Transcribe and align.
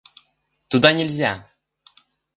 —Туда 0.69 0.89
нельзя! 0.99 1.31